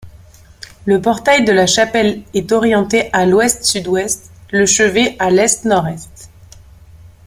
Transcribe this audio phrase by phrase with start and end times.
[0.85, 6.31] Le portail de la chapelle est orienté à l'ouest-sud-ouest, le chevet à l'est-nord-est.